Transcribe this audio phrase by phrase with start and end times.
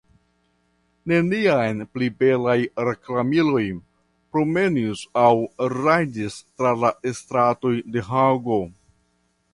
[1.11, 2.55] Neniam pli belaj
[2.89, 3.61] reklamiloj
[4.37, 5.29] promenis aŭ
[5.77, 8.63] rajdis tra la stratoj de Hago?